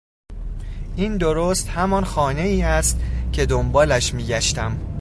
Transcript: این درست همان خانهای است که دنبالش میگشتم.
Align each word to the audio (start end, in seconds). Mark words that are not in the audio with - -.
این 0.95 1.17
درست 1.17 1.67
همان 1.69 2.03
خانهای 2.03 2.61
است 2.61 2.99
که 3.31 3.45
دنبالش 3.45 4.13
میگشتم. 4.13 4.77